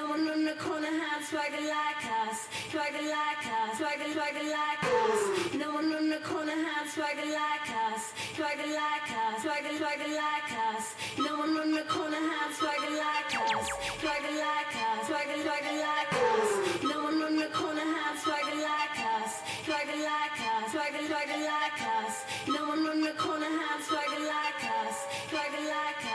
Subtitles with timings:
[0.00, 2.48] No one on the corner had swagger like us.
[2.72, 3.76] Swagger like us.
[3.76, 5.52] Swagger, swagger like us.
[5.52, 8.14] No one on the corner had swagger like us.
[8.32, 9.42] Swagger like us.
[9.42, 10.96] Swagger, swagger like us.
[11.18, 13.68] No one on the corner had swagger like us.
[14.00, 15.06] Swagger like us.
[15.06, 16.50] Swagger, swagger like us.
[16.80, 19.32] No one on the corner had swagger like us.
[19.68, 20.72] Swagger like us.
[20.72, 22.24] Swagger, swagger like us.
[22.48, 24.96] No one on the corner had swagger like us.
[25.28, 26.09] Swagger like us.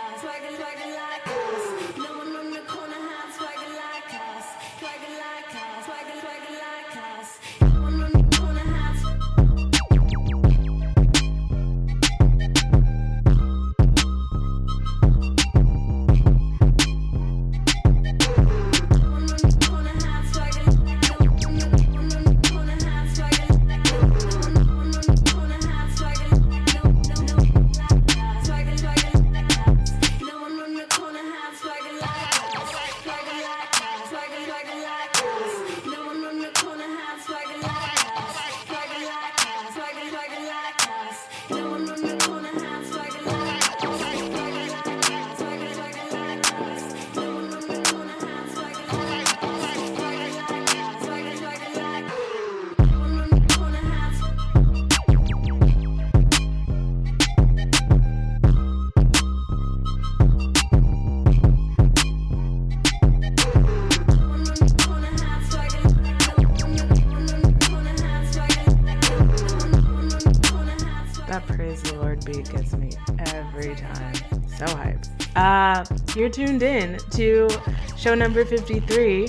[75.46, 77.48] Uh, you're tuned in to
[77.96, 79.28] show number 53,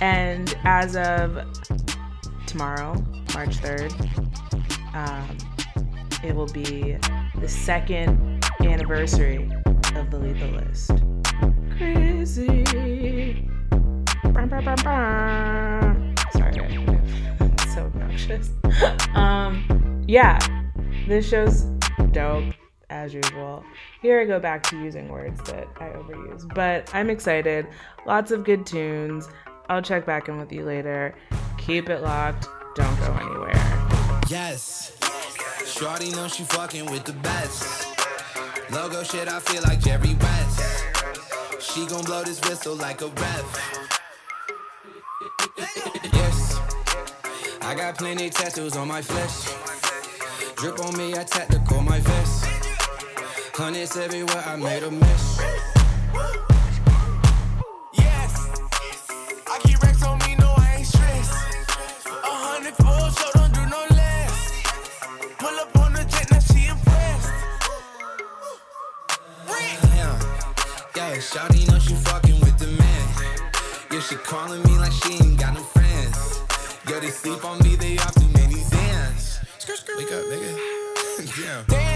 [0.00, 1.38] and as of
[2.46, 2.94] tomorrow,
[3.34, 3.92] March 3rd,
[4.94, 5.36] um,
[6.24, 6.96] it will be
[7.42, 9.50] the second anniversary
[9.96, 10.92] of the Lethal List.
[11.76, 13.46] Crazy.
[14.32, 16.14] Brum, brum, brum.
[16.32, 16.54] Sorry,
[17.74, 18.48] so obnoxious.
[19.14, 20.38] um, yeah,
[21.06, 21.64] this show's
[22.12, 22.54] dope
[22.90, 23.64] as usual.
[24.02, 27.66] Here I go back to using words that I overuse, but I'm excited.
[28.06, 29.28] Lots of good tunes.
[29.68, 31.14] I'll check back in with you later.
[31.56, 32.48] Keep it locked.
[32.74, 34.20] Don't go anywhere.
[34.28, 34.96] Yes.
[35.64, 37.86] Shorty know she fucking with the best.
[38.70, 40.84] Logo shit, I feel like Jerry West.
[41.60, 43.80] She gon' blow this whistle like a ref.
[45.56, 46.60] Yes.
[47.62, 49.54] I got plenty tattoos on my flesh.
[50.56, 52.59] Drip on me, I tactical my vest.
[53.52, 55.40] Hundreds everywhere, I made a mess.
[57.92, 58.48] Yes.
[59.46, 61.32] I keep racks on me, no, I ain't stressed.
[62.06, 64.62] A hundred full, so don't do no less.
[65.38, 67.32] Pull up on the jet, now she impressed.
[70.96, 73.08] Yeah, yeah, Shawty know she fucking with the man.
[73.92, 76.40] Yeah, she calling me like she ain't got no friends.
[76.88, 79.38] Yo, they sleep on me, they off too many Zans.
[79.98, 81.36] Wake up, nigga.
[81.36, 81.64] Damn.
[81.66, 81.89] Damn.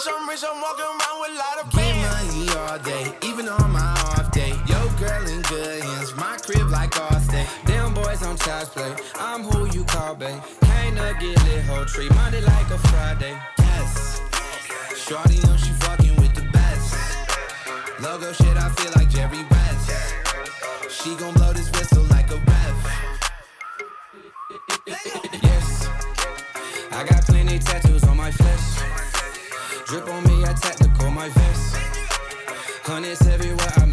[0.00, 3.48] Bitch, I'm rich, I'm walking around with a lot of Get money all day, even
[3.48, 4.54] on my off day.
[4.66, 7.46] Yo, girl in good hands, my crib like Allstate.
[7.66, 10.40] Damn boys on child's play, I'm who you call, babe.
[10.62, 13.36] Can't up, get lit, whole tree, Monday like a Friday.
[13.58, 14.22] Yes,
[14.96, 16.94] Shorty know she fucking with the best.
[18.00, 19.90] Logo shit, I feel like Jerry West.
[20.88, 22.76] She gon' blow this whistle like a ref.
[24.86, 25.88] Yes,
[26.90, 29.09] I got plenty tattoos on my flesh.
[29.90, 31.76] Drip on me, I tactical my vest.
[32.84, 33.89] Hundreds everywhere, I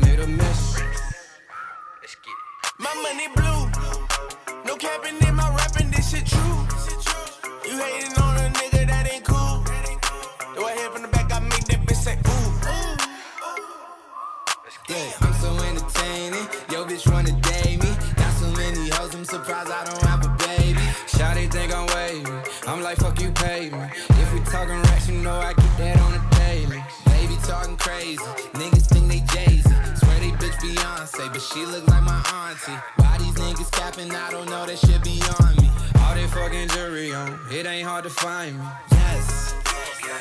[37.97, 38.65] hard to find me.
[38.91, 39.55] Yes,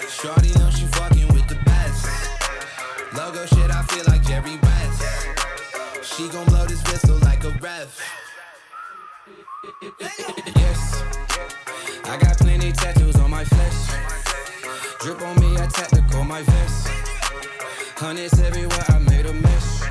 [0.08, 2.06] Shorty know she fucking with the best.
[3.14, 5.02] Logo shit, I feel like Jerry West.
[6.02, 8.00] She gon' blow this whistle like a ref.
[9.93, 11.02] Yes,
[12.05, 13.81] I got plenty tattoos on my flesh.
[15.00, 16.88] Drip on me, I tactical my vest.
[17.96, 19.84] Hundreds everywhere, I made a mess.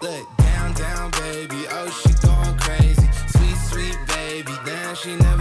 [0.00, 1.66] Look, down, down, baby.
[1.70, 3.08] Oh, she going crazy.
[3.26, 4.52] Sweet, sweet baby.
[4.64, 5.33] Damn, she never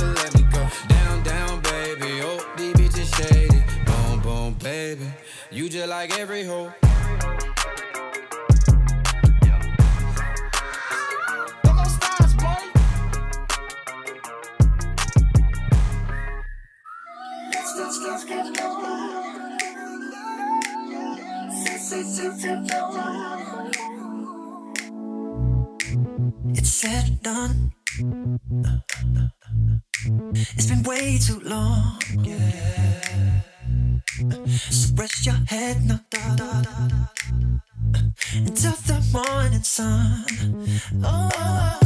[5.88, 6.72] like every hoe.
[26.56, 27.74] It's said done.
[30.56, 32.00] It's been way too long.
[32.20, 33.42] Yeah.
[34.70, 36.96] So rest your head, no da da da da.
[38.36, 40.26] Until the morning sun.
[41.04, 41.80] Oh,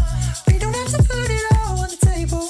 [0.48, 2.50] we don't have to put it all on the table.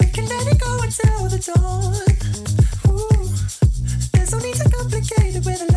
[0.00, 1.94] We can let it go until the dawn.
[2.92, 3.28] Ooh,
[4.12, 5.75] there's no need to complicate it with a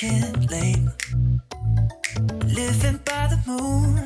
[0.00, 0.94] Living
[3.04, 3.97] by the moon.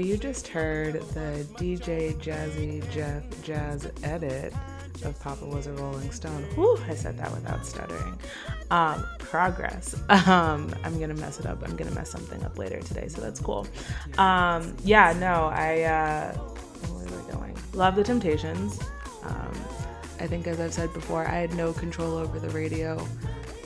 [0.00, 4.52] You just heard the DJ Jazzy Jeff Jazz edit
[5.04, 6.42] of Papa Was a Rolling Stone.
[6.54, 8.18] Whew, I said that without stuttering.
[8.70, 9.94] Um, progress.
[10.28, 11.62] Um, I'm gonna mess it up.
[11.66, 13.66] I'm gonna mess something up later today, so that's cool.
[14.18, 15.82] Um, yeah, no, I.
[15.82, 17.56] Uh, where was I going?
[17.72, 18.78] Love the Temptations.
[19.24, 19.52] Um,
[20.20, 22.98] I think, as I've said before, I had no control over the radio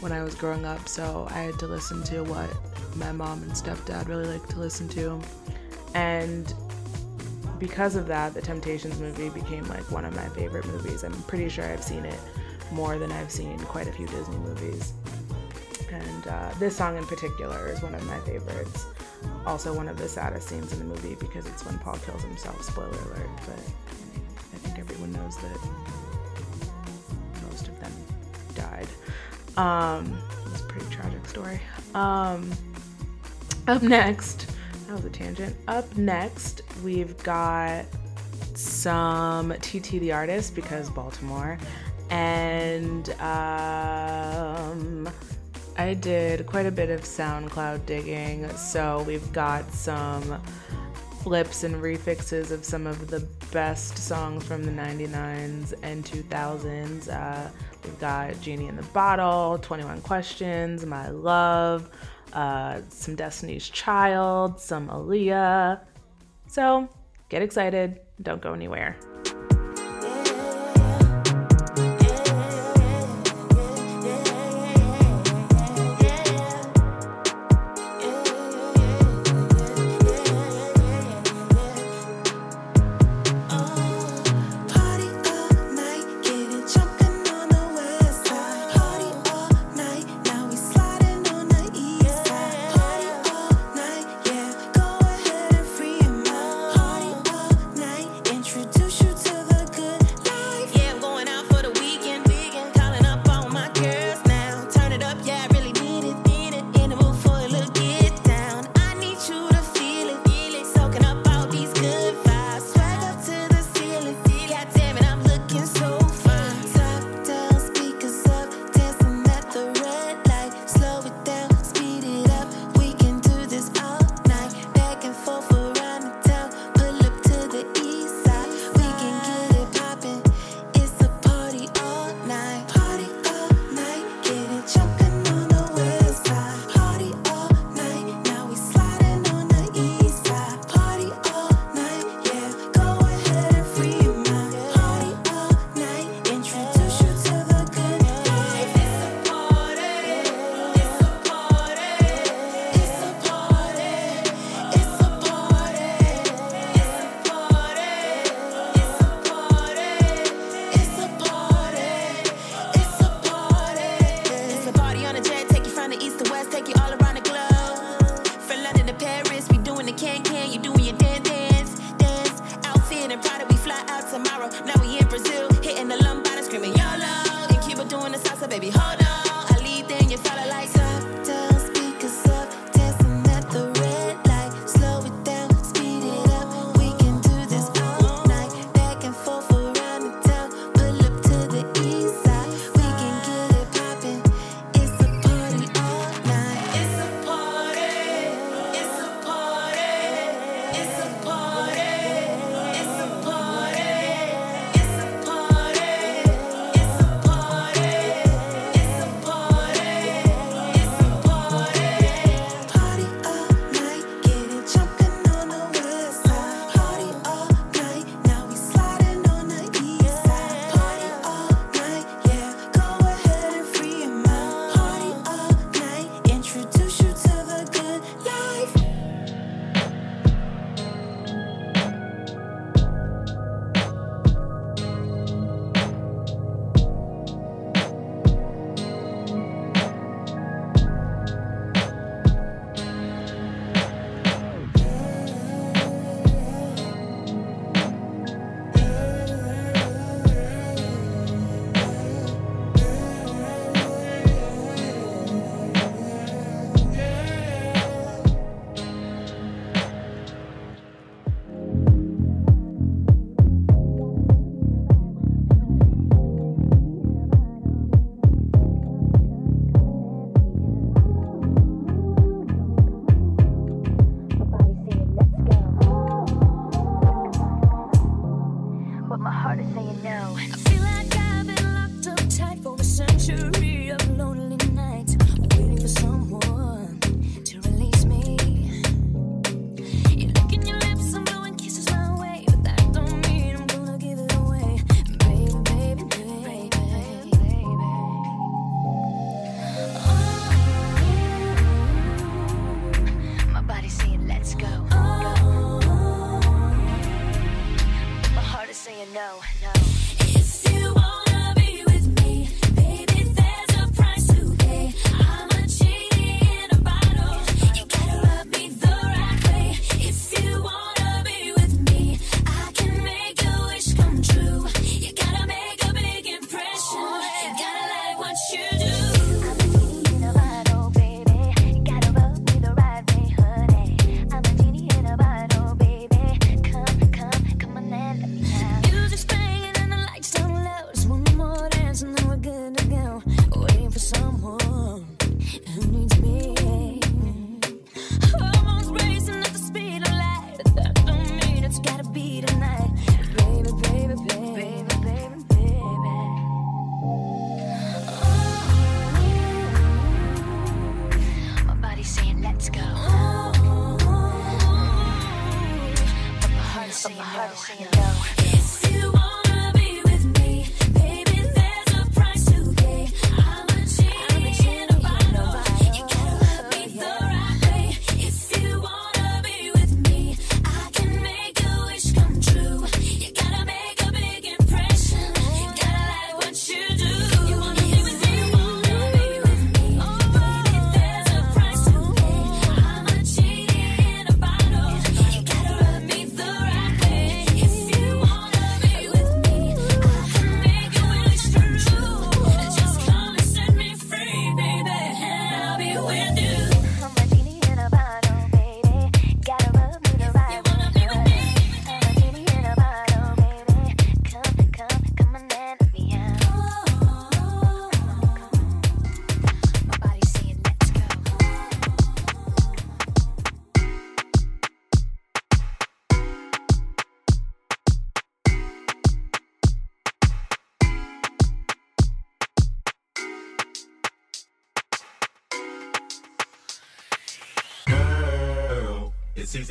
[0.00, 2.50] when I was growing up, so I had to listen to what
[2.96, 5.20] my mom and stepdad really liked to listen to.
[5.94, 6.52] And
[7.58, 11.04] because of that, the Temptations movie became like one of my favorite movies.
[11.04, 12.18] I'm pretty sure I've seen it
[12.72, 14.92] more than I've seen quite a few Disney movies.
[15.90, 18.86] And uh, this song in particular is one of my favorites.
[19.46, 22.62] Also, one of the saddest scenes in the movie because it's when Paul kills himself.
[22.64, 25.58] Spoiler alert, but I think everyone knows that
[27.42, 27.92] most of them
[28.54, 28.88] died.
[29.56, 30.16] Um,
[30.50, 31.60] it's a pretty tragic story.
[31.94, 32.50] Um,
[33.68, 34.50] up next,
[34.92, 35.56] that was a tangent.
[35.68, 37.86] Up next, we've got
[38.54, 41.56] some TT the artist because Baltimore,
[42.10, 45.08] and um,
[45.78, 50.42] I did quite a bit of SoundCloud digging, so we've got some
[51.22, 57.08] flips and refixes of some of the best songs from the 99s and 2000s.
[57.08, 57.48] Uh,
[57.82, 61.88] we've got Genie in the Bottle, 21 Questions, My Love,
[62.32, 65.80] uh, some Destiny's Child, some Aaliyah.
[66.46, 66.88] So
[67.28, 68.96] get excited, don't go anywhere.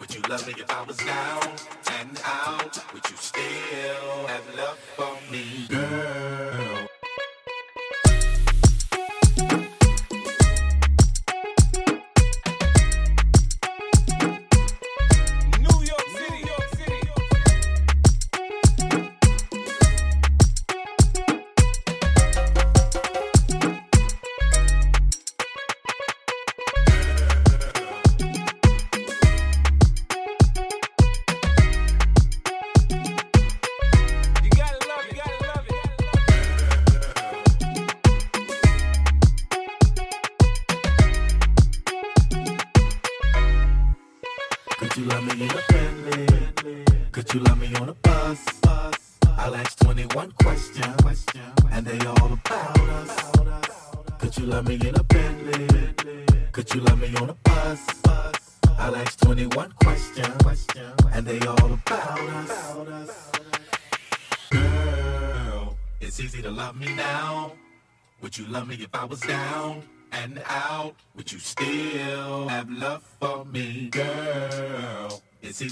[0.00, 1.42] Would you love me if I was down
[1.98, 2.92] and out?
[2.94, 5.66] Would you still have love for me?
[5.68, 6.89] Girl.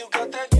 [0.00, 0.59] you got that.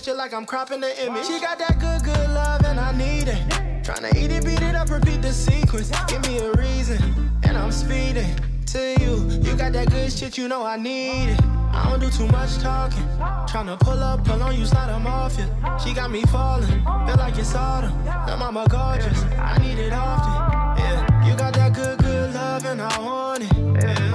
[0.00, 1.26] Picture like I'm cropping the image.
[1.26, 3.36] She got that good, good love, and I need it.
[3.84, 5.90] Tryna eat it, beat it up, repeat the sequence.
[6.08, 6.98] Give me a reason,
[7.42, 8.34] and I'm speeding
[8.72, 9.28] to you.
[9.42, 11.40] You got that good shit, you know I need it.
[11.44, 13.06] I don't do too much talking.
[13.50, 15.48] Tryna pull up, pull on you, slide 'em off you.
[15.82, 17.92] She got me falling, feel like it's autumn.
[18.06, 20.82] That mama gorgeous, I need it often.
[20.82, 23.52] Yeah, you got that good, good love, and I want it.
[23.84, 24.09] Yeah.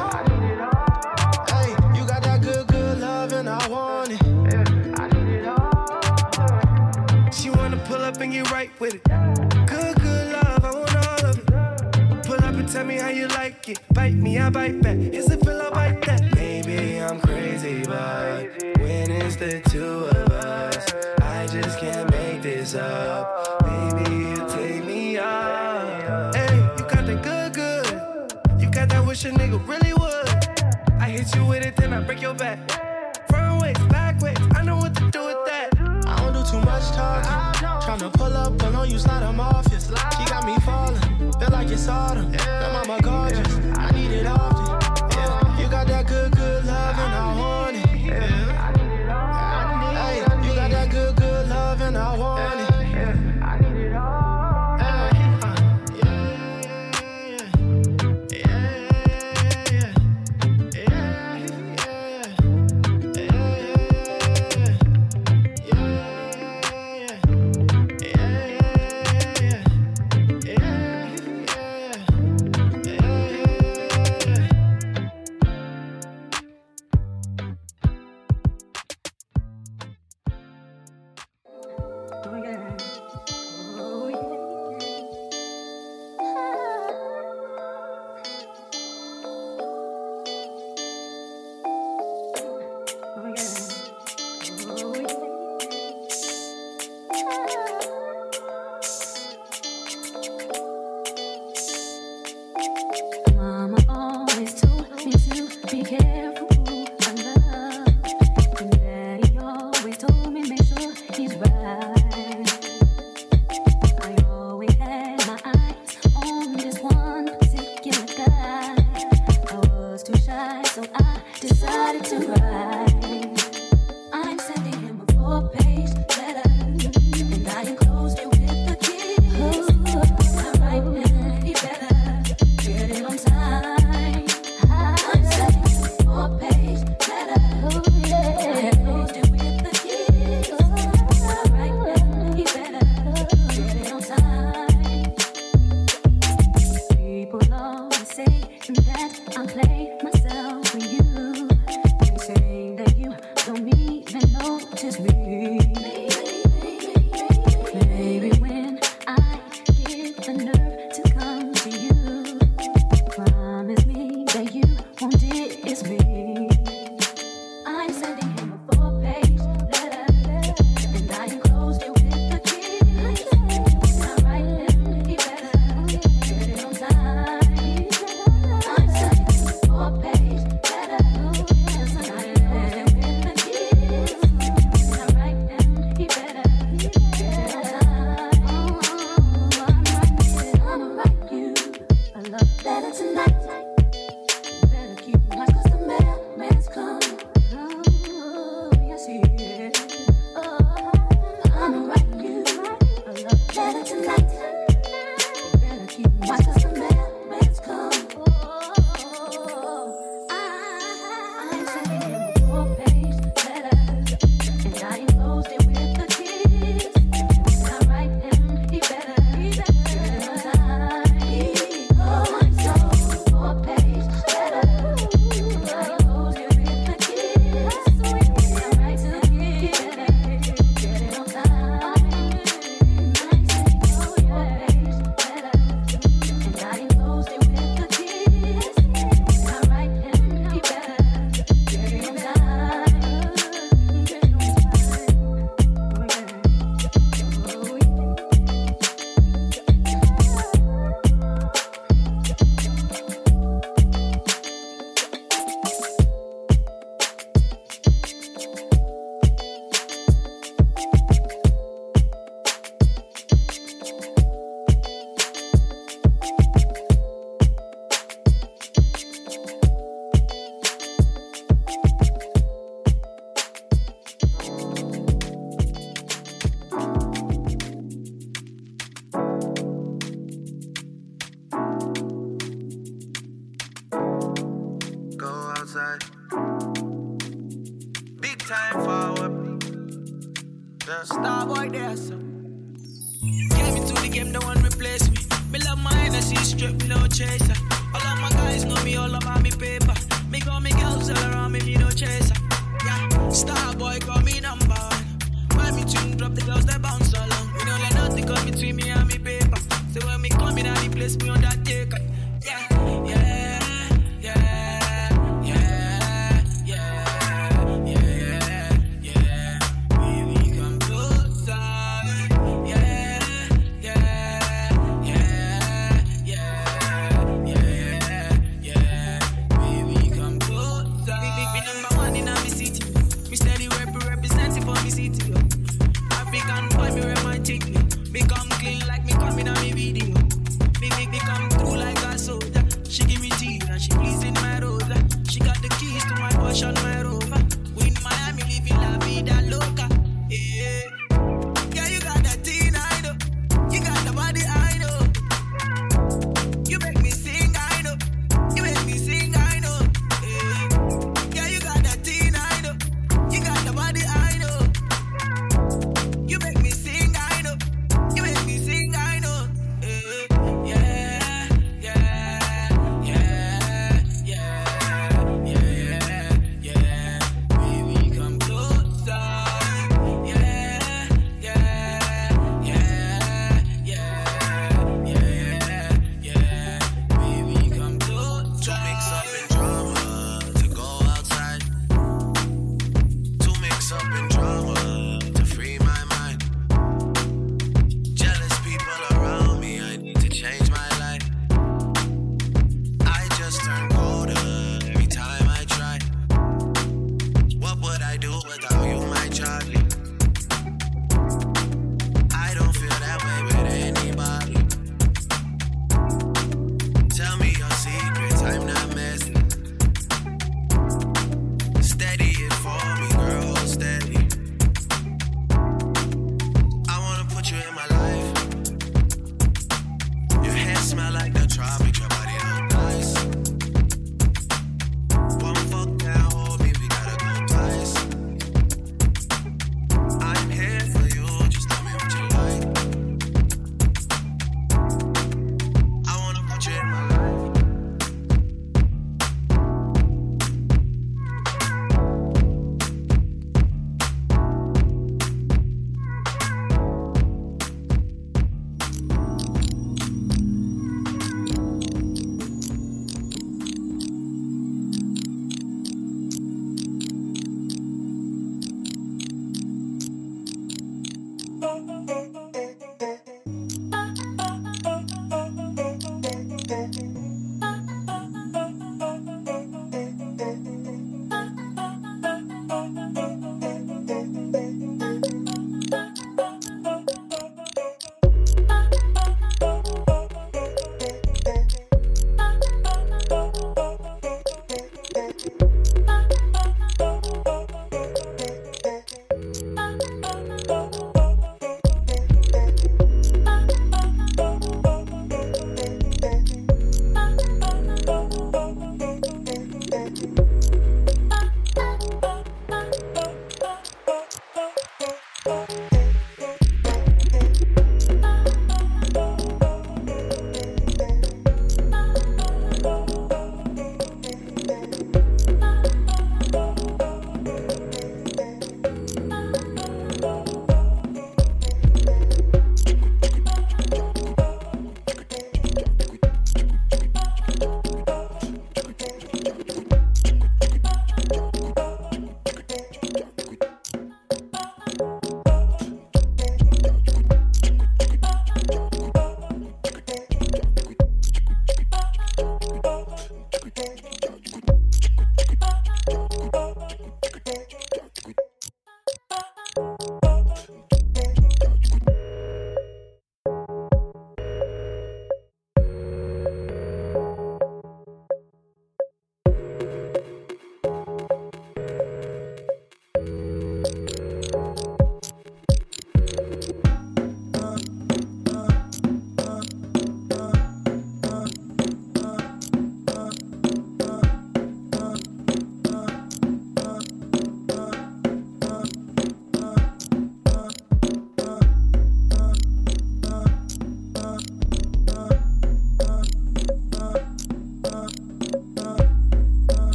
[13.16, 13.80] You like it.
[13.93, 14.97] Bite me, I bite back.
[14.97, 16.22] Is it a pillow, bite that.
[16.36, 18.49] Maybe I'm crazy, but
[18.80, 23.63] when it's the two of us, I just can't make this up.
[23.66, 26.36] Maybe you take me out.
[26.36, 28.61] Hey, you got that good, good.
[28.61, 30.30] You got that wish a nigga really would.
[30.99, 32.59] I hit you with it, then I break your back.
[36.56, 37.32] Too much talking.
[37.84, 39.66] Tryna pull up, pull on you, slide 'em off.
[40.18, 41.01] She got me falling,
[41.39, 42.32] feel like it's autumn.
[42.32, 44.64] That mama gorgeous, I need it often.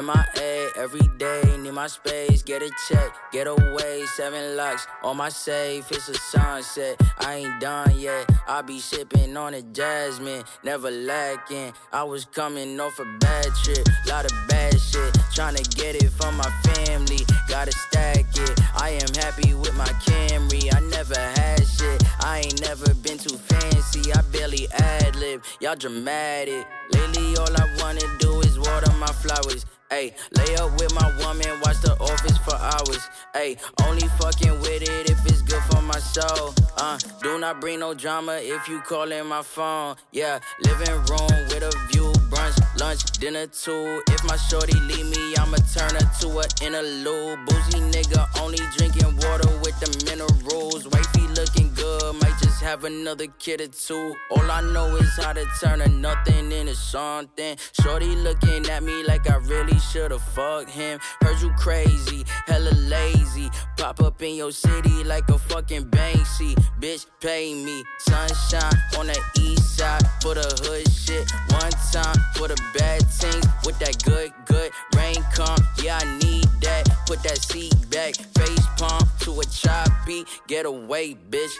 [0.00, 5.28] MIA every day, need my space, get a check, get away, seven locks on my
[5.28, 5.90] safe.
[5.90, 8.30] It's a sunset, I ain't done yet.
[8.48, 11.74] I be sipping on a jasmine, never lacking.
[11.92, 16.10] I was coming off a bad trip, lot of bad shit, trying to get it
[16.10, 18.60] from my family, gotta stack it.
[18.74, 22.02] I am happy with my Camry, I never had shit.
[22.20, 26.66] I ain't never been too fancy, I barely ad lib, y'all dramatic.
[26.92, 29.66] Lately, all I wanna do is water my flowers.
[30.08, 33.04] Lay up with my woman, watch the office for hours.
[33.34, 36.54] Ayy, only fucking with it if it's good for my soul.
[36.76, 39.96] Uh, do not bring no drama if you callin' my phone.
[40.12, 42.12] Yeah, living room with a view,
[42.50, 44.02] brunch, lunch, dinner too.
[44.08, 47.46] If my shorty leave me, I'ma turn her to a interlude.
[47.46, 50.86] Boozy nigga, only drinking water with the minerals.
[50.88, 54.14] Wifey looking good, might just have another kid or two.
[54.30, 57.56] All I know is how to turn a nothing into something.
[57.80, 60.98] Shorty looking at me like I really should've fucked him.
[61.22, 63.50] Heard you crazy, hella lazy.
[63.76, 66.54] Pop up in your city like a fucking Banksy.
[66.80, 67.84] Bitch, pay me.
[67.98, 71.30] Sunshine on the east side for the hood shit.
[71.50, 75.58] One time for the bad things with that good, good rain come.
[75.82, 76.88] Yeah, I need that.
[77.06, 80.26] Put that seat back, face palm to a chop beat.
[80.46, 81.52] Get away, bitch.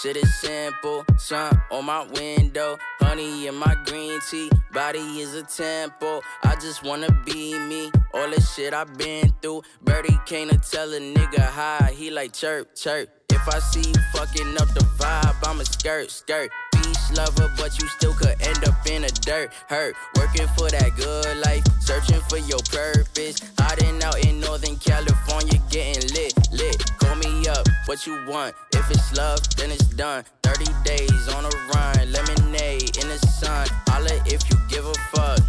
[0.00, 4.50] Shit is simple, sun on my window, honey in my green tea.
[4.72, 7.90] Body is a temple, I just wanna be me.
[8.14, 11.92] All the shit I've been through, Birdie came to tell a nigga hi.
[11.96, 13.08] He like chirp, chirp.
[13.30, 16.50] If I see fucking up the vibe, I'ma skirt, skirt.
[17.14, 19.52] Lover, but you still could end up in the dirt.
[19.68, 23.40] Hurt, working for that good life, searching for your purpose.
[23.58, 26.78] Hiding out in Northern California, getting lit, lit.
[26.98, 28.54] Call me up, what you want?
[28.72, 30.24] If it's love, then it's done.
[30.42, 33.66] 30 days on a run, lemonade in the sun.
[33.88, 35.40] Holla if you give a fuck.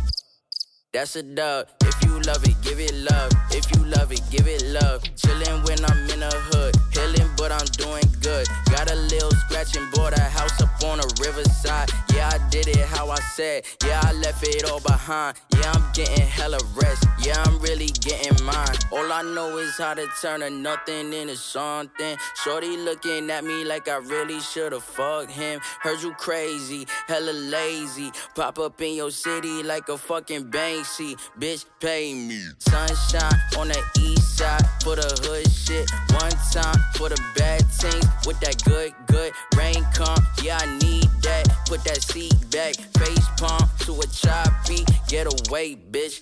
[0.94, 1.70] That's a dub.
[1.84, 3.32] If you love it, give it love.
[3.52, 5.02] If you love it, give it love.
[5.16, 6.76] Chillin' when I'm in the hood.
[6.92, 8.46] Healing, but I'm doing good.
[8.70, 11.90] Got a little scratch and bought a house up on a riverside.
[12.22, 13.66] Yeah, I did it how I said.
[13.84, 15.38] Yeah, I left it all behind.
[15.56, 17.04] Yeah, I'm getting hella rest.
[17.20, 18.78] Yeah, I'm really getting mine.
[18.92, 22.16] All I know is how to turn a nothing into something.
[22.44, 25.62] Shorty looking at me like I really should've fucked him.
[25.82, 28.12] Heard you crazy, hella lazy.
[28.36, 31.18] Pop up in your city like a fucking Banksy.
[31.40, 32.40] Bitch, pay me.
[32.60, 35.86] Sunshine on the east side for the hood shit.
[36.22, 40.18] One time for the bad things with that good, good rain come.
[40.42, 41.46] Yeah, I need that.
[41.68, 44.90] Put that seat back, face palm to a chop beat.
[45.08, 46.22] Get away, bitch.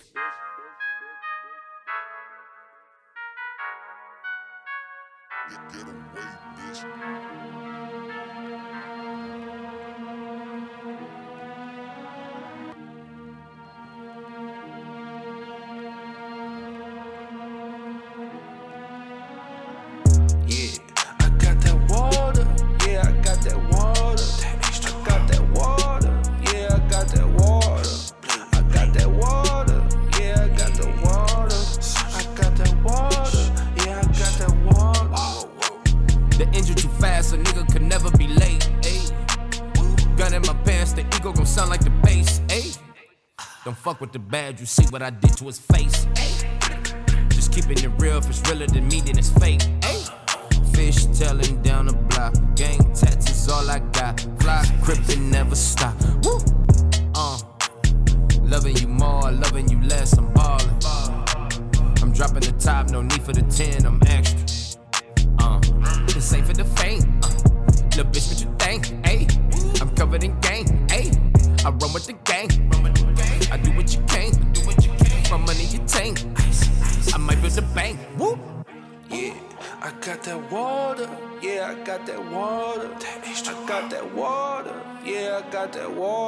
[44.60, 46.06] You see what I did to his face.
[47.30, 49.62] Just keeping it real, if it's realer than me, then it's fake.
[50.74, 52.34] Fish tailing down the block.
[52.56, 54.20] Gang tats is all I got.
[54.40, 55.96] Fly, crippin' never stop.
[85.72, 86.19] Got that uh, water.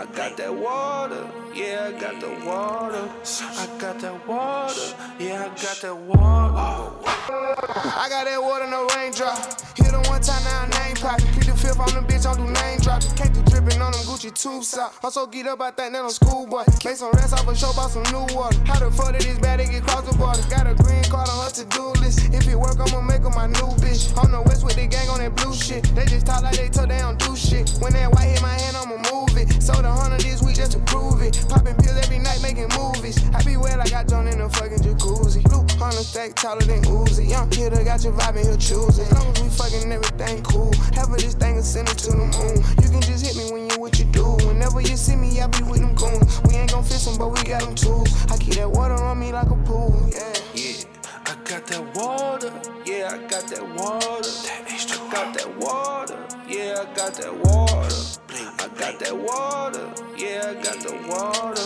[0.00, 1.28] I got that water.
[1.54, 3.04] Yeah, I got the water.
[3.04, 4.96] I got that water.
[5.18, 7.10] Yeah, I got that water.
[7.28, 9.36] I got that water, no raindrop.
[9.76, 11.20] Hit him one time, now name pop.
[11.20, 13.02] Keep the fifth on the bitch, I do name drop.
[13.12, 14.96] Cake to dripping on them Gucci tube sock.
[15.04, 16.64] I'm so geeked up, I think that I'm schoolboy.
[16.82, 18.56] Make some rest off a show, bought some new water.
[18.64, 20.40] How the fuck did this bad get cross the border?
[20.48, 22.24] Got a green card on her to do list.
[22.32, 24.16] If it work, I'ma make her my new bitch.
[24.16, 25.84] On the west with the gang on that blue shit.
[25.94, 27.68] They just talk like they told they don't do shit.
[27.84, 29.62] When that white hit my hand, I'ma move it.
[29.62, 31.34] Sold a hundred this week just to prove it.
[31.48, 33.18] Popping pills every night, making movies.
[33.34, 35.42] I be wet like I drowned in a fucking jacuzzi.
[35.42, 37.28] Blue hundred stack taller than Uzi.
[37.28, 39.10] Young hitter got your vibe and he'll choose it.
[39.10, 40.72] As long as we fucking everything cool.
[40.94, 42.56] Half of this thing is send it to the moon.
[42.82, 44.24] You can just hit me when you what you do.
[44.46, 46.40] Whenever you see me, I be with them goons.
[46.44, 48.12] We ain't gon' fix them, but we got them tools.
[48.30, 50.34] I keep that water on me like a pool, yeah.
[50.54, 50.84] Yeah,
[51.26, 52.52] I got that water.
[52.84, 54.30] Yeah, I got that water.
[54.44, 56.26] That I got that water.
[56.46, 58.19] Yeah, I got that water.
[58.42, 59.92] I got that water.
[60.16, 61.62] Yeah, I got the water.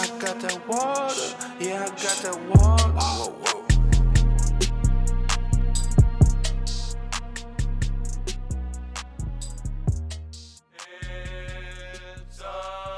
[0.00, 1.36] I got that water.
[1.60, 2.92] Yeah, I got that water.
[2.92, 3.64] Whoa, whoa.
[12.26, 12.97] It's uh,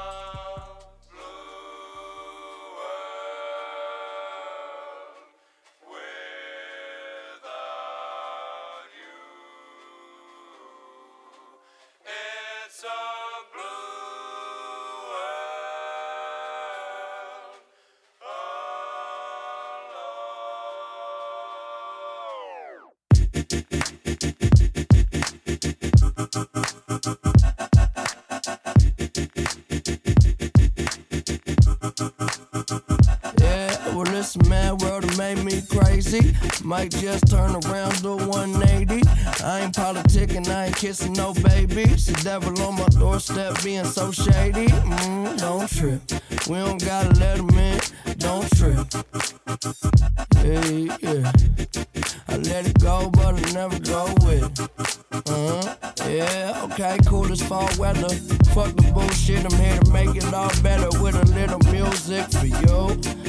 [36.71, 39.05] Might just turn around to 180.
[39.43, 42.05] I ain't politicking, I ain't kissing no babies.
[42.05, 44.67] The devil on my doorstep being so shady.
[44.67, 46.01] Mm, don't trip.
[46.47, 47.77] We don't gotta let him in.
[48.19, 48.87] Don't trip.
[50.37, 51.29] Hey, yeah.
[52.29, 54.69] I let it go, but I never go with it.
[55.27, 55.75] Uh-huh.
[56.07, 58.15] Yeah, okay, cool as fall weather.
[58.55, 62.45] Fuck the bullshit, I'm here to make it all better with a little music for
[62.45, 63.20] you.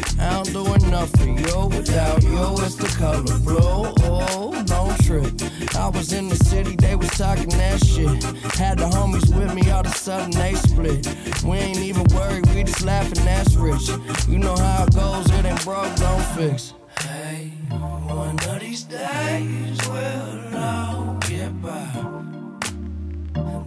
[0.43, 1.67] I don't do enough for you.
[1.69, 3.59] Without you, it's the color blue.
[3.61, 5.33] Oh, don't trip.
[5.77, 8.25] I was in the city, they was talking that shit.
[8.57, 11.07] Had the homies with me, all of a sudden they split.
[11.45, 13.89] We ain't even worried, we just laughing, that's rich.
[14.27, 16.75] You know how it goes, it ain't broke, don't fix.
[16.99, 21.89] Hey, one of these days we'll all get by.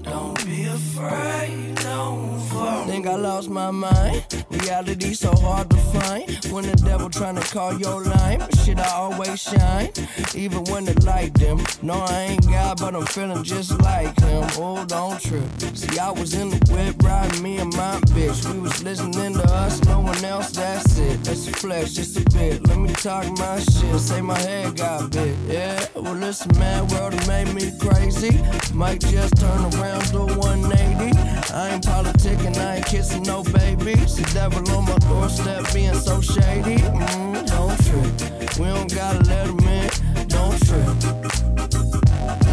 [0.03, 2.85] Don't be afraid, don't fall.
[2.85, 4.44] Think I lost my mind.
[4.59, 6.25] Reality so hard to find.
[6.49, 9.89] When the devil tryna call your line, shit, I always shine.
[10.33, 11.59] Even when the light dim.
[11.81, 14.43] No, I ain't God, but I'm feeling just like him.
[14.57, 15.43] Oh, don't trip.
[15.73, 18.51] See, I was in the whip riding me and my bitch.
[18.51, 21.25] We was listening to us, no one else, that's it.
[21.27, 22.65] Let's flex just a bit.
[22.67, 23.99] Let me talk my shit.
[23.99, 25.35] Say my head got big.
[25.47, 28.41] Yeah, well, listen, man, world that made me crazy.
[28.73, 31.17] Might just turn around to 180.
[31.53, 34.15] I ain't politicking, I ain't kissing no babies.
[34.49, 36.77] Devil on my doorstep being so shady.
[36.77, 38.59] Mm, don't trip.
[38.59, 39.89] We don't gotta let him in.
[40.27, 40.85] Don't trip.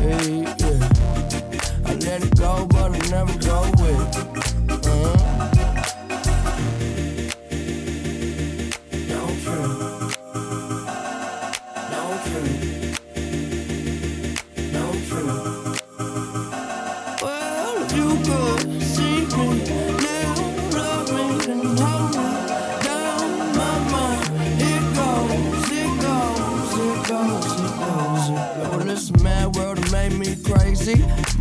[0.01, 0.89] Hey, yeah.
[1.85, 3.52] I let it go, but I never go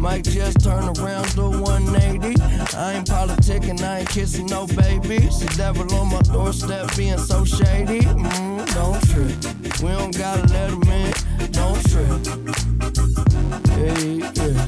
[0.02, 2.42] Might just turn around to 180.
[2.76, 5.40] I ain't politicking, I ain't kissing no babies.
[5.40, 8.00] The devil on my doorstep being so shady.
[8.00, 9.84] Mm, don't trip.
[9.84, 11.14] We don't gotta let him in.
[11.52, 12.26] Don't trip.
[13.78, 14.66] Hey, yeah.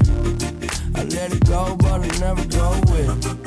[0.94, 3.43] I let it go, but I never go with it.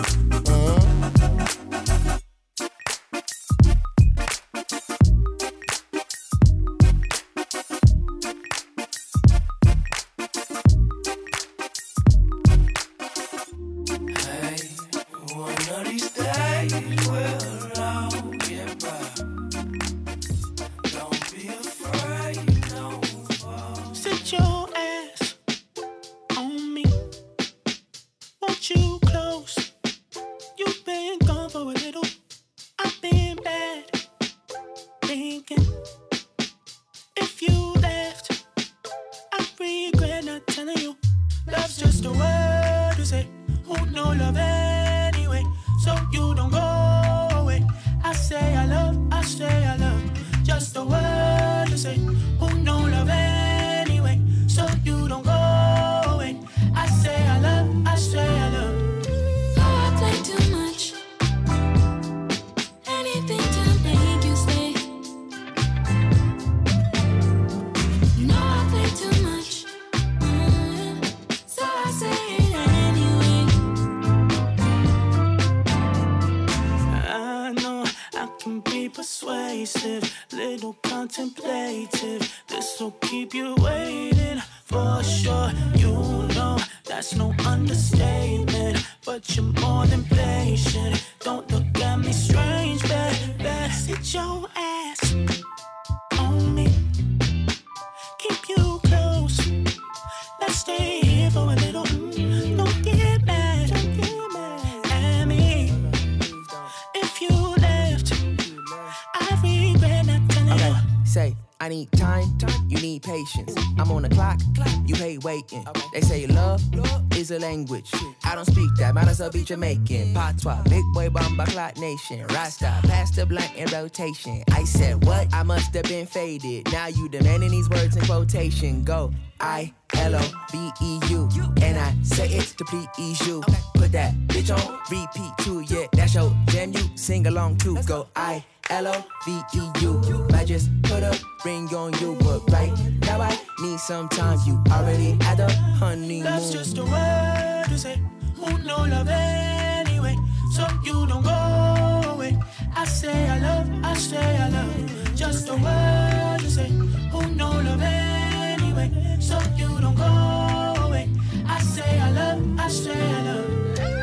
[119.48, 120.14] Jamaican.
[120.14, 122.26] Patois, big boy bomba clock nation.
[122.28, 124.44] Rasta, pass the blunt in rotation.
[124.52, 125.34] I said, what?
[125.34, 126.70] I must have been faded.
[126.72, 128.84] Now you demanding these words in quotation.
[128.84, 129.74] Go, I.
[129.96, 130.22] L O
[130.52, 131.30] V E U,
[131.62, 133.42] and I say it to please you.
[133.74, 135.88] Put that bitch on repeat too, yeah.
[135.94, 136.74] That's your jam.
[136.74, 137.82] You sing along too.
[137.84, 140.28] Go I L O V E U.
[140.34, 142.72] I just put a ring on you, but right
[143.02, 144.40] now I need some time.
[144.46, 146.24] You already had a honeymoon.
[146.24, 148.02] That's just a word to say.
[148.40, 150.16] Who know love anyway?
[150.52, 152.38] So you don't go away.
[152.76, 155.16] I say I love, I say I love.
[155.16, 156.70] Just a word to say.
[157.12, 159.18] Who know love anyway?
[159.20, 161.10] So you don't go away.
[161.48, 163.97] I say I love, I say I love.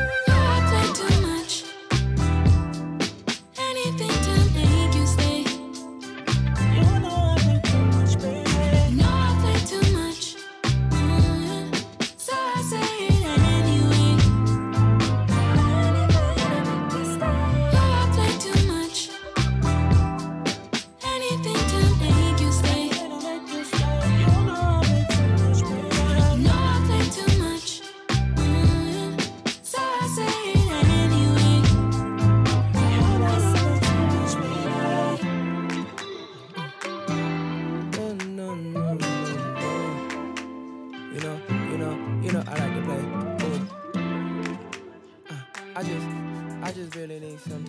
[47.07, 47.63] Really need some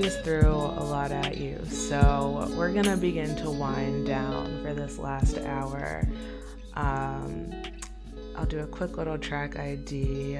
[0.00, 1.62] Just threw a lot at you.
[1.66, 6.08] So we're to begin to wind down for this last hour.
[6.72, 7.52] Um,
[8.34, 10.38] I'll do a quick little track ID.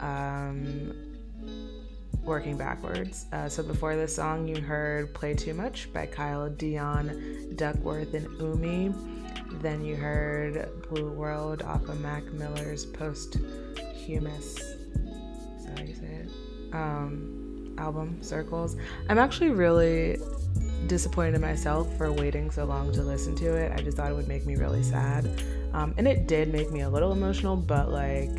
[0.00, 0.92] Um,
[2.24, 3.26] working backwards.
[3.32, 8.40] Uh, so before this song, you heard Play Too Much by Kyle Dion, DUCKWRTH, and
[8.40, 8.92] Umi.
[9.60, 14.58] Then you heard Blue World off of Mac Miller's Posthumous.
[14.58, 16.30] Is that how you say it?
[16.74, 17.29] Um,
[17.80, 18.76] album, Circles.
[19.08, 20.18] I'm actually really
[20.86, 23.72] disappointed in myself for waiting so long to listen to it.
[23.72, 25.28] I just thought it would make me really sad.
[25.72, 28.30] Um, and it did make me a little emotional, but like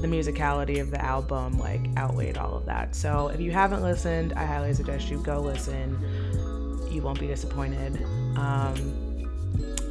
[0.00, 2.94] the musicality of the album like outweighed all of that.
[2.94, 5.98] So if you haven't listened, I highly suggest you go listen.
[6.90, 8.02] You won't be disappointed.
[8.36, 9.06] Um,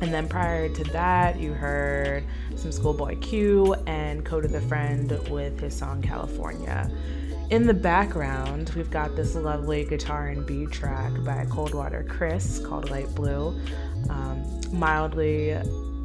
[0.02, 5.60] and then prior to that, you heard some Schoolboy Q and Kota the Friend with
[5.60, 6.92] his song California.
[7.52, 12.90] In the background, we've got this lovely guitar and beat track by Coldwater Chris called
[12.90, 13.60] Light Blue.
[14.10, 15.52] Um, mildly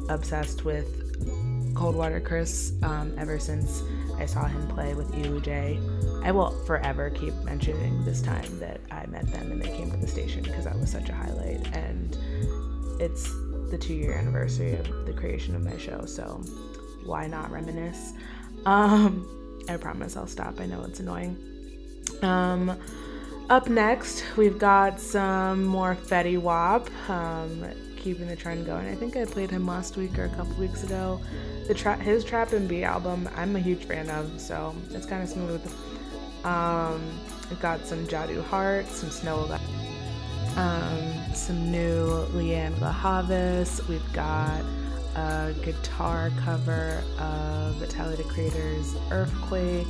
[0.07, 3.81] obsessed with Coldwater Chris um, ever since
[4.19, 6.23] I saw him play with EUJ.
[6.23, 9.97] I will forever keep mentioning this time that I met them and they came to
[9.97, 11.75] the station because that was such a highlight.
[11.75, 12.15] And
[13.01, 13.33] it's
[13.71, 16.43] the two year anniversary of the creation of my show, so
[17.03, 18.13] why not reminisce?
[18.67, 19.40] Um,
[19.71, 20.59] I promise I'll stop.
[20.59, 21.37] I know it's annoying.
[22.21, 22.77] Um,
[23.49, 27.65] up next, we've got some more Fetty Wap, um,
[27.97, 28.87] keeping the trend going.
[28.87, 31.21] I think I played him last week or a couple weeks ago.
[31.67, 35.23] The tra- his Trap and B album, I'm a huge fan of, so it's kind
[35.23, 35.61] of smooth.
[36.43, 37.01] Um,
[37.49, 39.59] we've got some Jadu Heart, some Snoh,
[40.57, 43.87] um, some new Lianne La Havas.
[43.87, 44.63] We've got
[45.15, 49.87] a guitar cover of Tyler the Creator's Earthquake,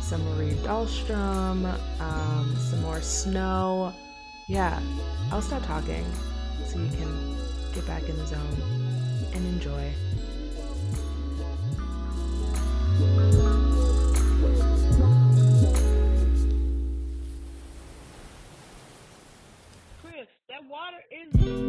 [0.00, 1.64] some Marie Dahlstrom,
[2.00, 3.92] um, some more Snoh.
[4.48, 4.80] Yeah,
[5.30, 6.04] I'll stop talking
[6.66, 7.36] so you can
[7.72, 8.40] get back in the zone
[9.32, 9.92] and enjoy.
[20.02, 21.63] Chris, that water is.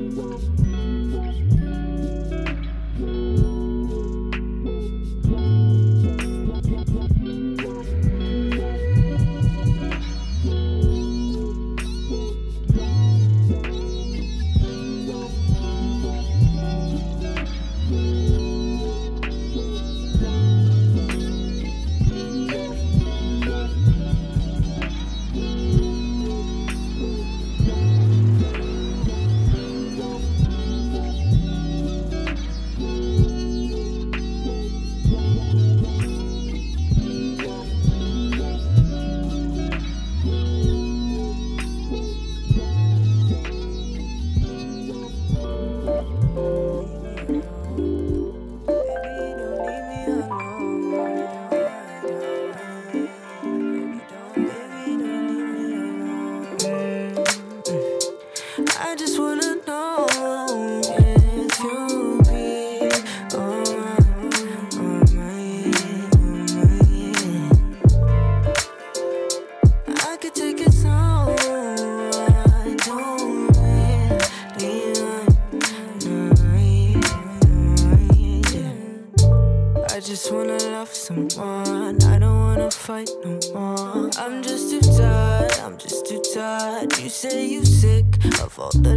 [88.56, 88.95] for the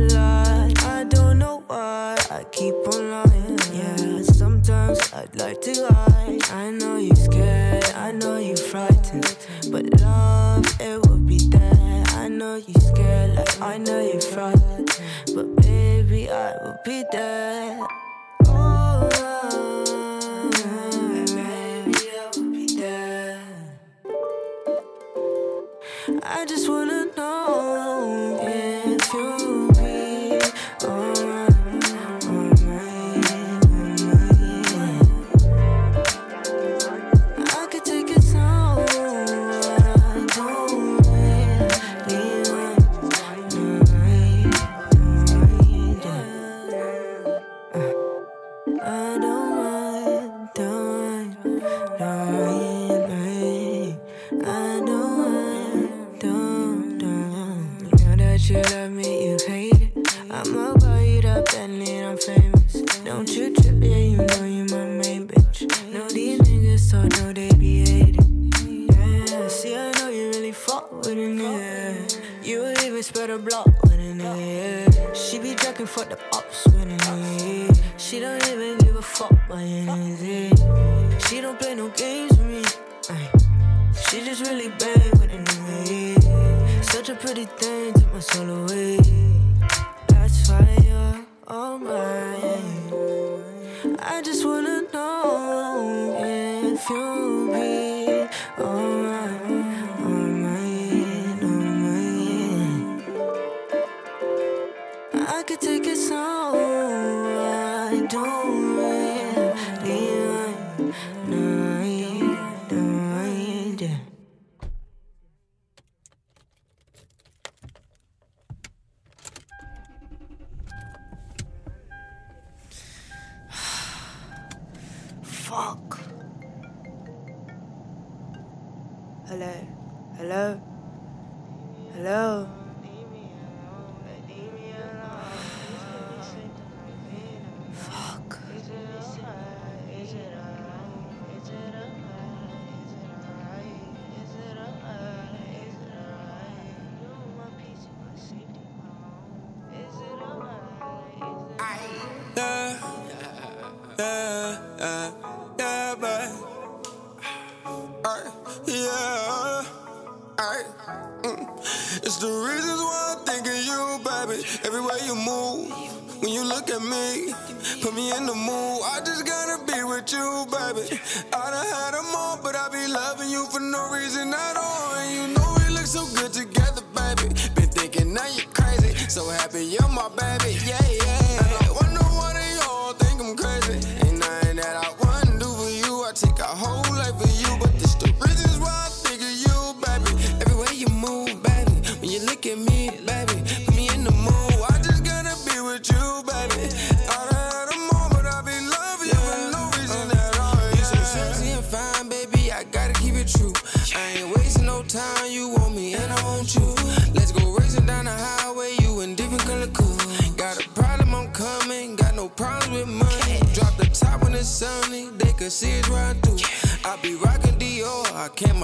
[218.29, 218.59] I came.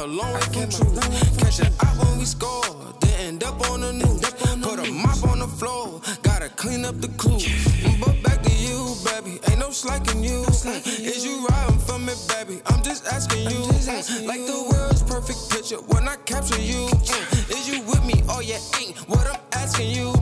[1.38, 1.60] Catch
[1.98, 2.62] when we score,
[3.00, 4.20] then end up on the news.
[4.60, 7.46] Put a mop on the floor, gotta clean up the clues.
[7.98, 10.44] But back to you, baby, ain't no slacking you.
[10.44, 12.60] Is you riding for me, baby?
[12.66, 13.60] I'm just asking you.
[14.26, 16.86] Like the world's perfect picture when I capture you.
[17.48, 18.98] Is you with me or you ain't?
[19.08, 20.12] What I'm asking you.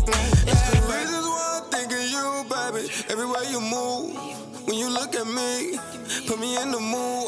[0.47, 2.89] It's the reasons why I'm thinking you, baby.
[3.11, 4.15] Everywhere you move,
[4.69, 5.79] when you look at me,
[6.29, 7.22] put me in the mood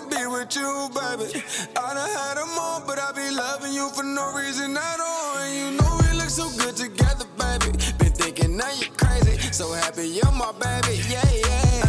[0.00, 1.42] to be with you, baby.
[1.76, 5.38] I done had them all, but I be loving you for no reason at all.
[5.38, 7.78] And you know we look so good together, baby.
[7.98, 9.38] Been thinking now you're crazy.
[9.52, 11.79] So happy you're my baby, yeah, yeah.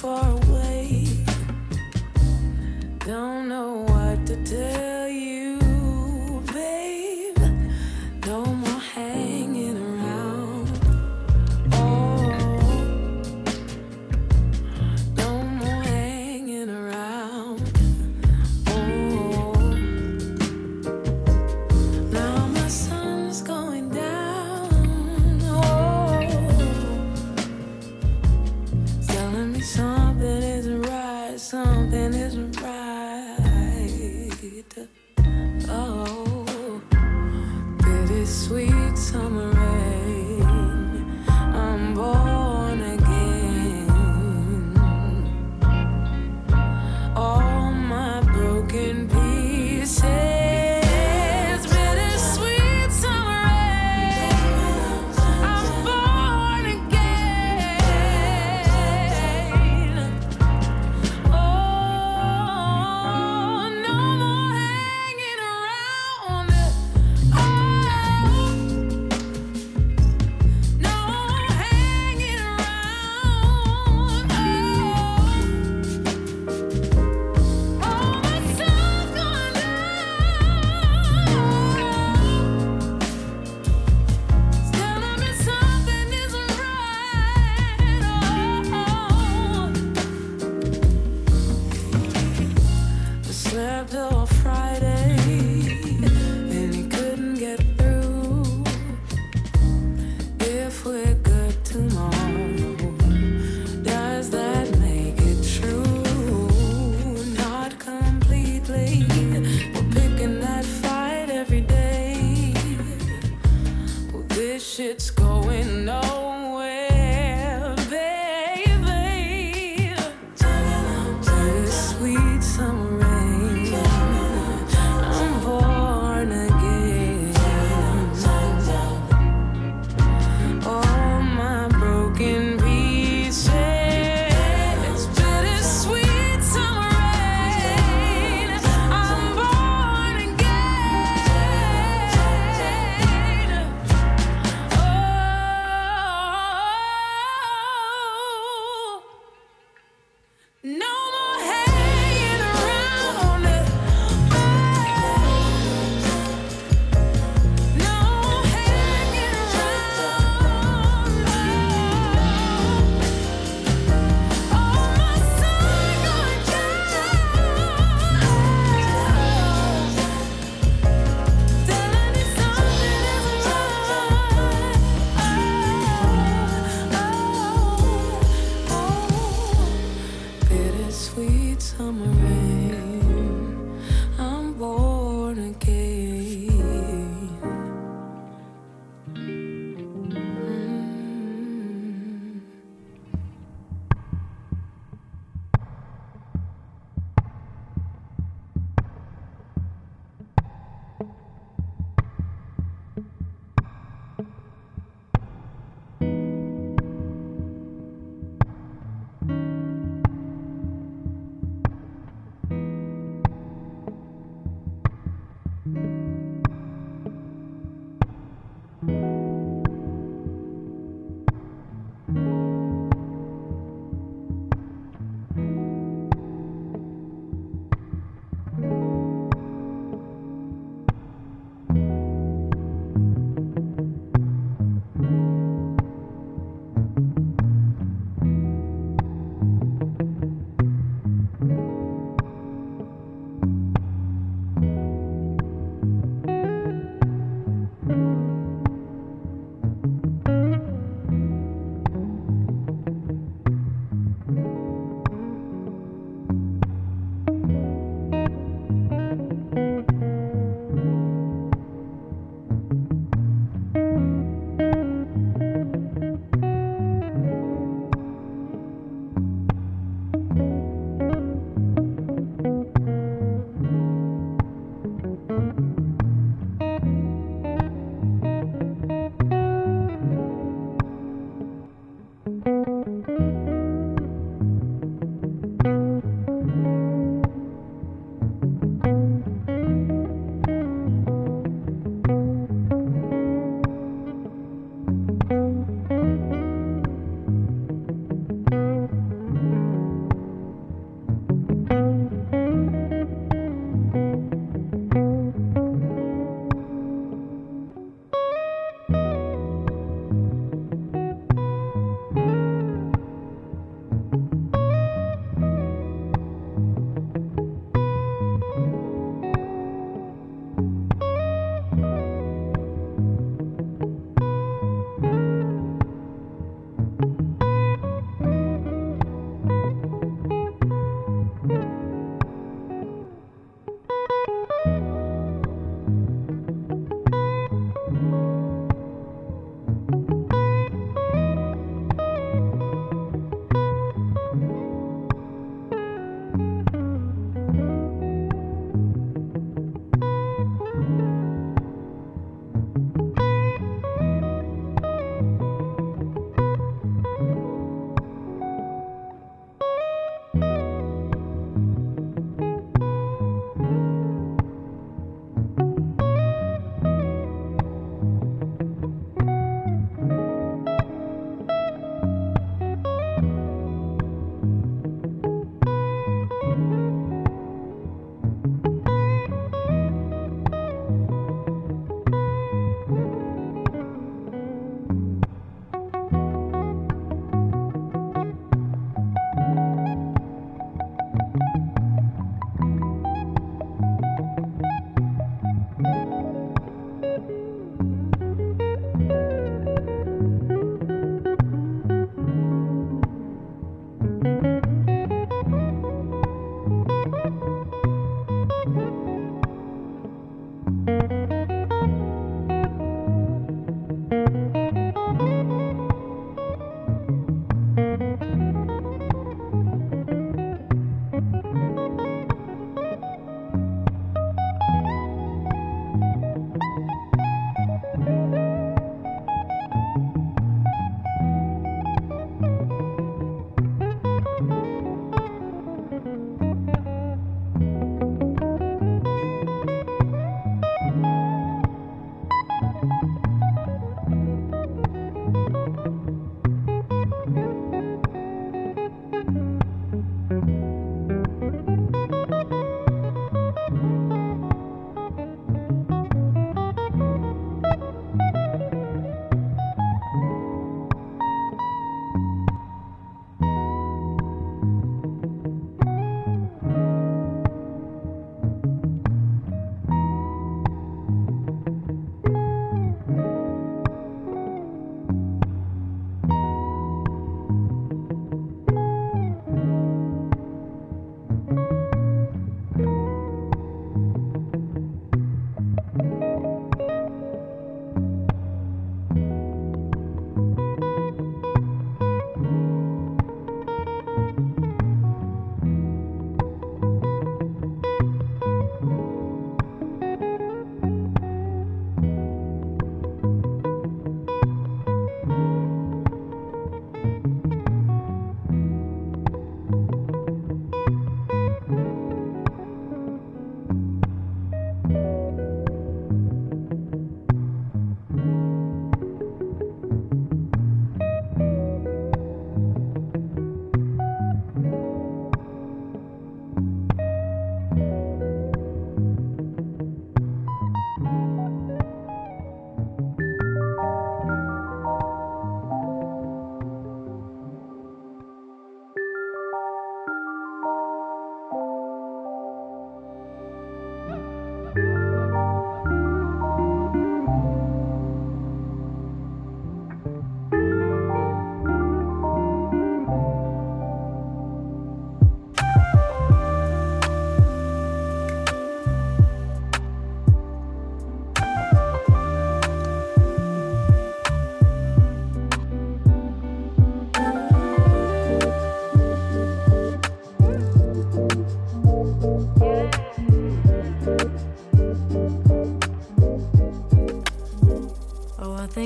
[0.00, 1.04] Far away.
[3.00, 3.97] Don't know what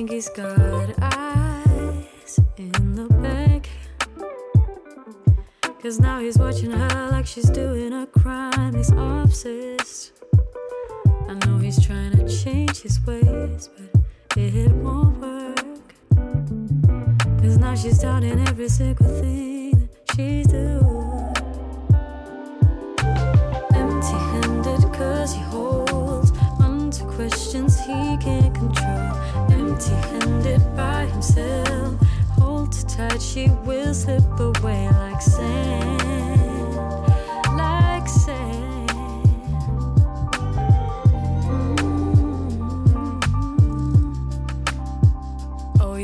[0.07, 3.69] think he's got eyes in the back.
[5.81, 8.02] Cause now he's watching her like she's doing her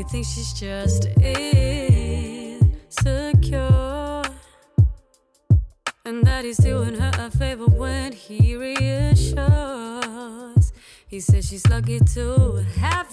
[0.09, 1.83] think she's just insecure.
[6.03, 9.37] And that he's doing her a favor when he reassures.
[11.07, 13.08] He says she's lucky to have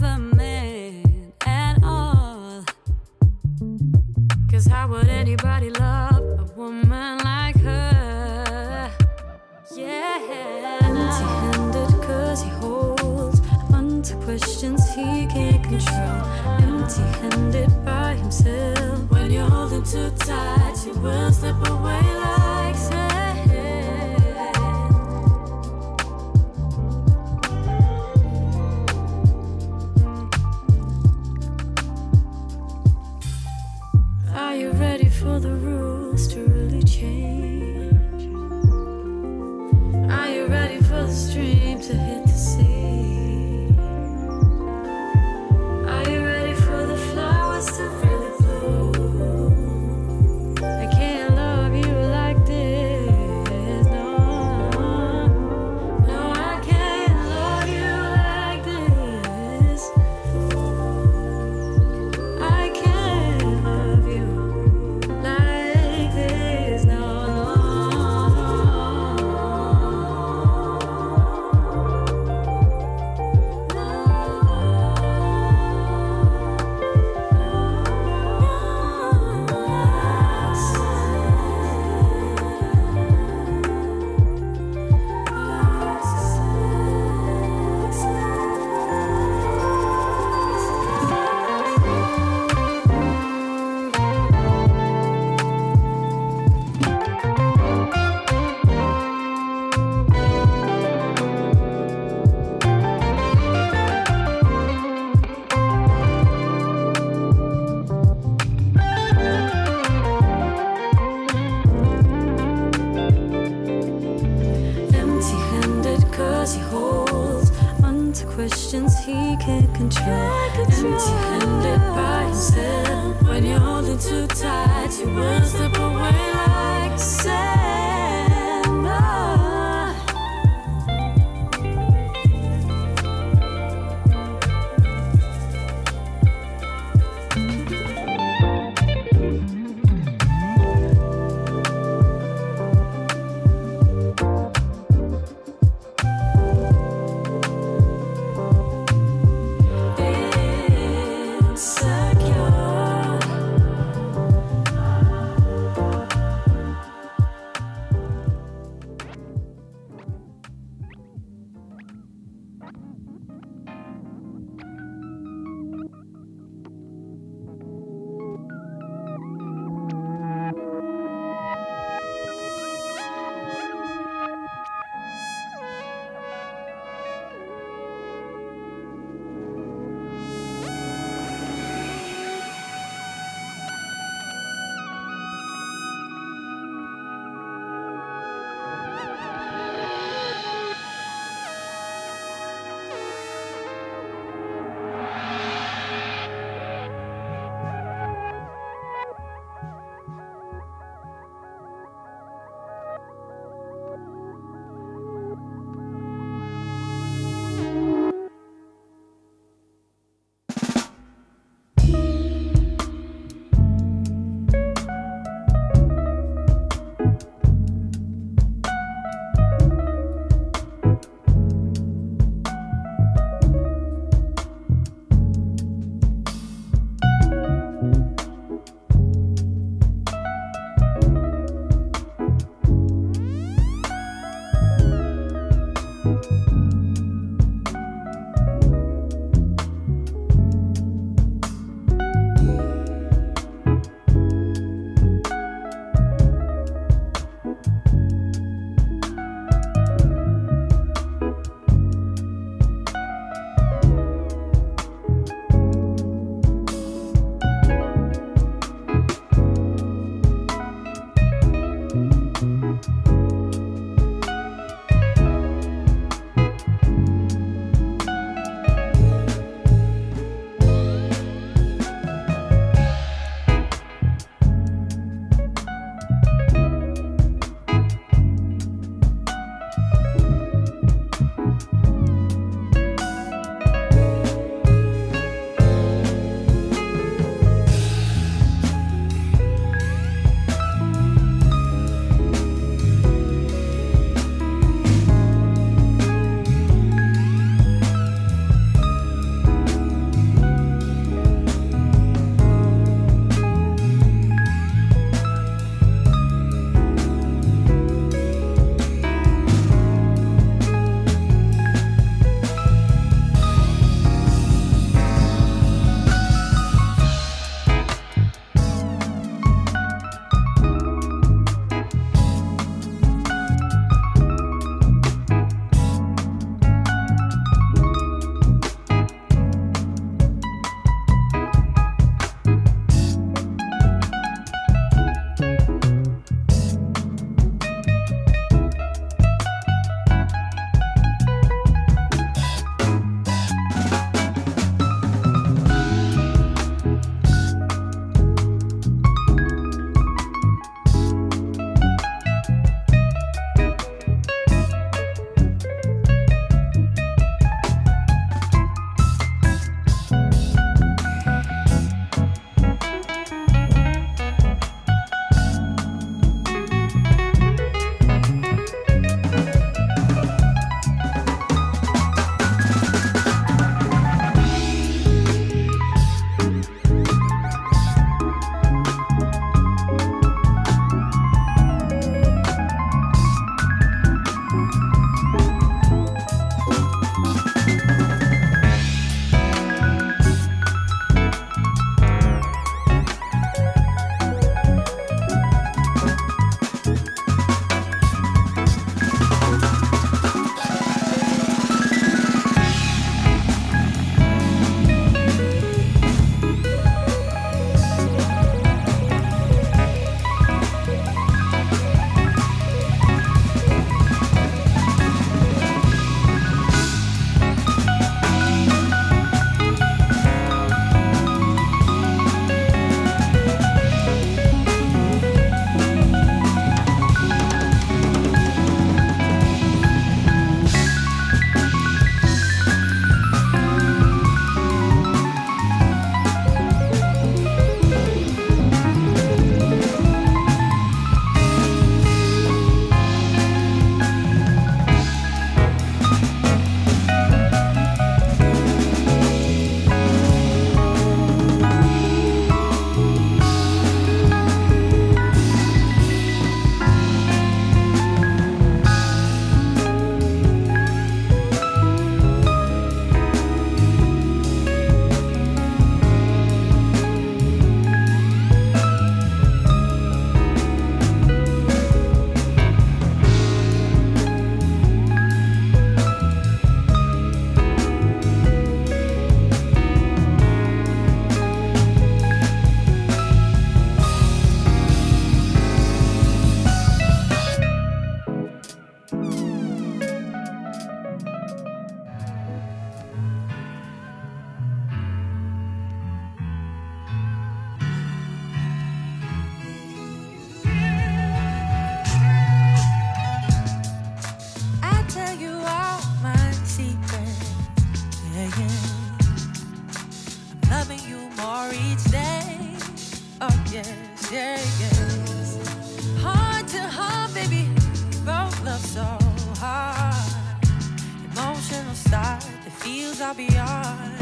[522.87, 524.15] feels are beyond.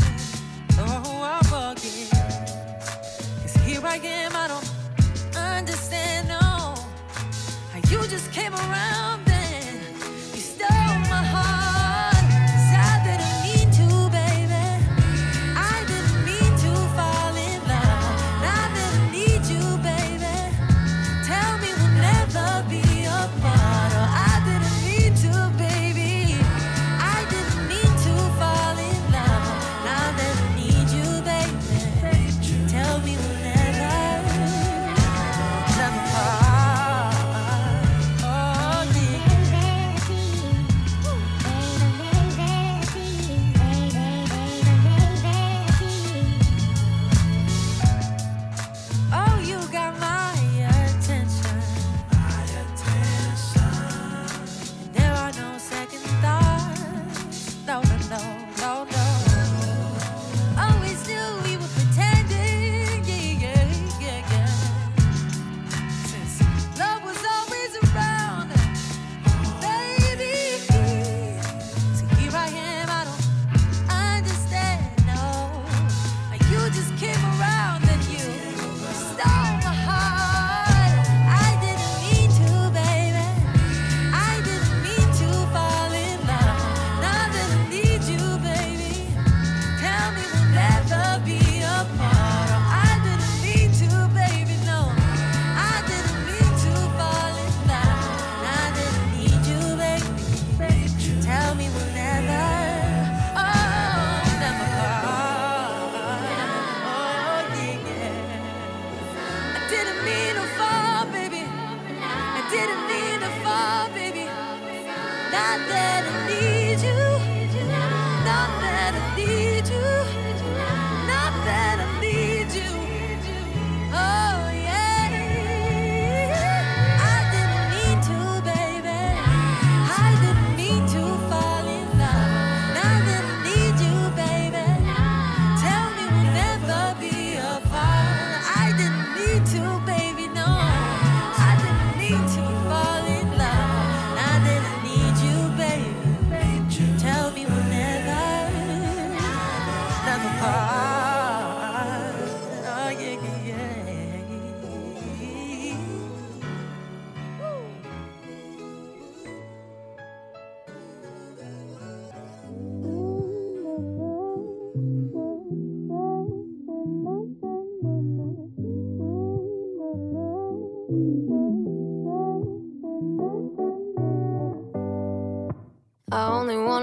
[0.79, 2.09] Oh, I forget.
[3.43, 4.71] Cause here I am, I don't
[5.37, 6.75] understand, no.
[7.73, 9.24] How you just came around.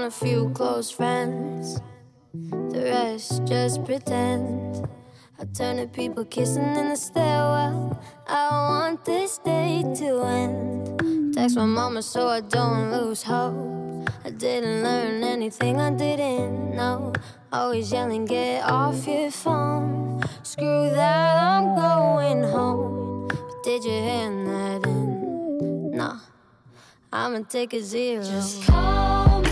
[0.02, 1.80] on a few close friends.
[2.34, 4.88] The rest just pretend.
[5.38, 8.02] I turn to people kissing in the stairwell.
[8.26, 11.34] I want this day to end.
[11.34, 14.10] Text my mama so I don't lose hope.
[14.24, 17.12] I didn't learn anything I didn't know.
[17.52, 20.20] Always yelling, get off your phone.
[20.42, 23.28] Screw that, I'm going home.
[23.28, 25.92] But did you hand that in?
[25.92, 26.18] Nah,
[27.12, 28.24] I'ma take a zero.
[28.24, 29.51] Just call me.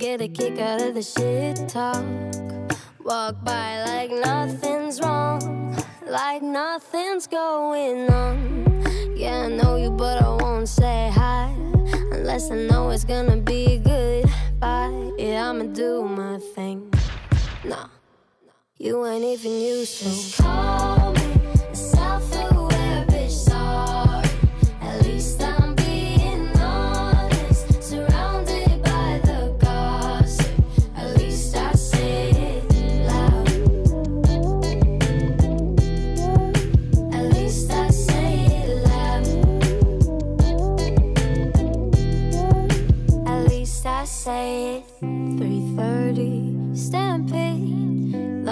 [0.00, 2.02] get a kick out of the shit talk.
[3.04, 8.82] Walk by like nothing's wrong, like nothing's going on.
[9.14, 11.54] Yeah, I know you, but I won't say hi
[12.12, 15.12] unless I know it's gonna be goodbye.
[15.18, 16.90] Yeah, I'ma do my thing.
[17.62, 17.88] Nah,
[18.46, 20.12] no, you ain't even useful.
[20.12, 21.29] to call me.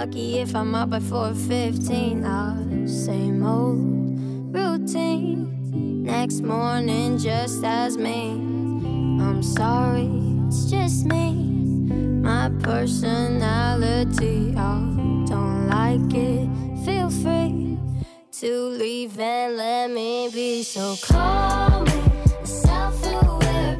[0.09, 2.56] lucky if I'm up by 4.15 Ah,
[2.86, 3.78] same old
[4.55, 6.05] routine.
[6.05, 8.30] Next morning just as me.
[9.20, 10.09] I'm sorry,
[10.47, 11.32] it's just me.
[12.22, 16.48] My personality Oh, don't like it,
[16.85, 17.78] feel free
[18.40, 20.62] To leave and let me be.
[20.62, 22.02] So call me
[22.44, 23.76] self-aware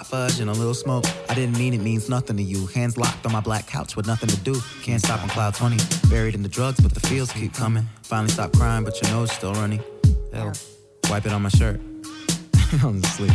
[0.00, 1.04] Hot fudge and a little smoke.
[1.28, 2.66] I didn't mean it means nothing to you.
[2.68, 4.58] Hands locked on my black couch with nothing to do.
[4.82, 5.76] Can't stop on cloud 20.
[6.08, 7.84] Buried in the drugs, but the feels keep coming.
[8.02, 9.82] Finally stop crying, but your nose still running.
[10.32, 10.54] Hell,
[11.10, 11.82] wipe it on my shirt.
[12.82, 13.32] I'm asleep.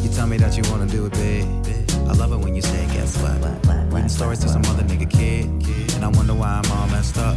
[0.00, 1.44] You tell me that you wanna do it big.
[2.08, 3.92] I love it when you say, guess what?
[3.92, 5.44] Reading stories to some other nigga kid.
[5.94, 7.36] And I wonder why I'm all messed up.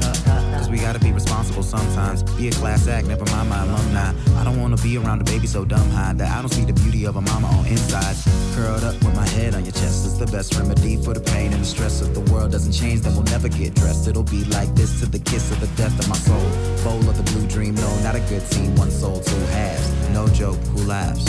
[0.74, 2.24] Cause we gotta be responsible sometimes.
[2.24, 4.12] Be a class act, never mind my alumni.
[4.38, 6.74] I don't wanna be around a baby so dumb high that I don't see the
[6.74, 8.28] beauty of a mama on insides.
[8.56, 11.54] Curled up with my head on your chest is the best remedy for the pain
[11.54, 12.02] and the stress.
[12.02, 14.08] If the world doesn't change, then we'll never get dressed.
[14.08, 16.50] It'll be like this to the kiss of the death of my soul.
[16.84, 18.76] Bowl of the blue dream, no, not a good team.
[18.76, 19.92] One soul, two halves.
[20.10, 21.26] No joke, who laughs?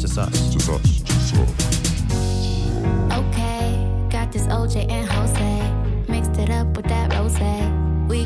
[0.00, 0.54] Just us.
[0.54, 1.02] Just us.
[1.02, 1.50] Just us.
[3.20, 5.72] Okay, got this OJ and Jose.
[6.08, 7.36] Mixed it up with that rose.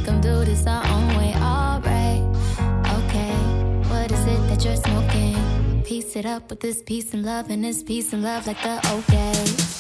[0.05, 2.23] Gon' do this our own way, alright.
[2.99, 3.35] Okay,
[3.91, 5.83] what is it that you're smoking?
[5.85, 8.81] Piece it up with this peace and love, and this peace and love like the
[8.91, 9.80] old days.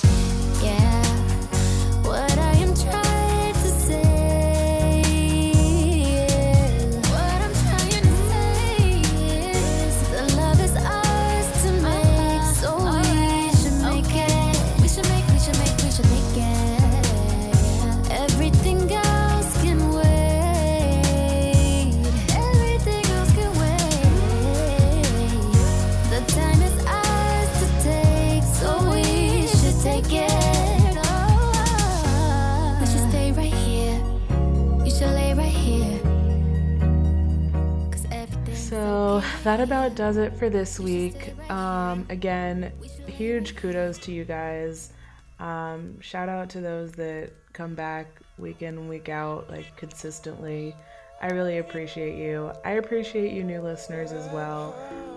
[39.44, 41.34] That about does it for this week.
[41.50, 42.72] Um, again,
[43.06, 44.92] huge kudos to you guys.
[45.38, 48.06] Um, shout out to those that come back
[48.36, 50.74] week in, week out, like consistently.
[51.22, 52.52] I really appreciate you.
[52.64, 54.74] I appreciate you, new listeners, as well.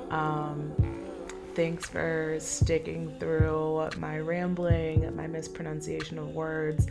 [0.10, 0.74] Um,
[1.54, 6.88] thanks for sticking through my rambling, my mispronunciation of words,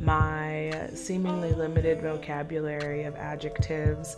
[0.00, 4.16] my seemingly limited vocabulary of adjectives.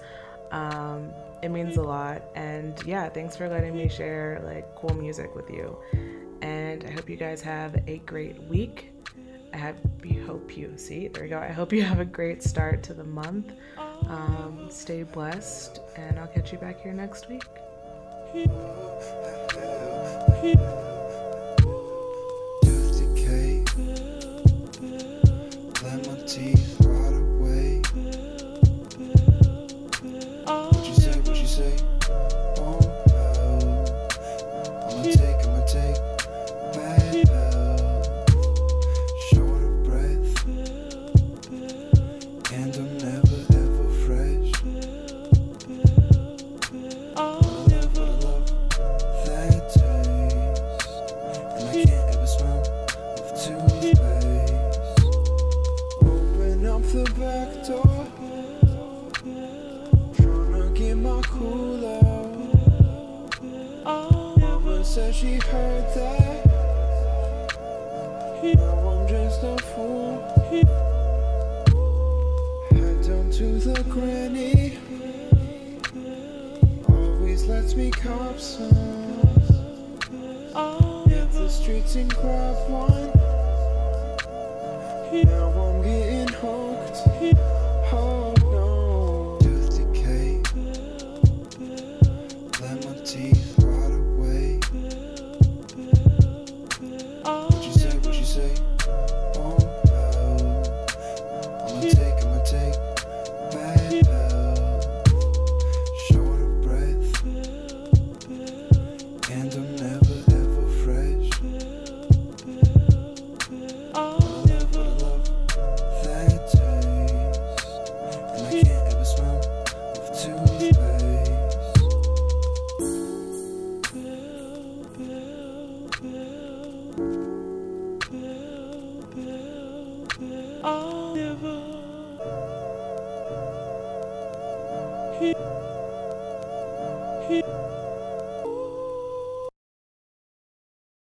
[0.50, 1.10] Um,
[1.42, 2.22] it means a lot.
[2.34, 5.76] And yeah, thanks for letting me share like cool music with you.
[6.42, 8.92] And I hope you guys have a great week.
[9.52, 11.38] I have, you hope you see there we go.
[11.38, 13.52] I hope you have a great start to the month.
[14.08, 17.44] Um, stay blessed, and I'll catch you back here next week.
[78.08, 78.70] Me.
[81.08, 82.97] Hit the streets and grab one.